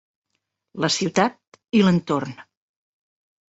[0.85, 2.35] La ciutat i l'entorn.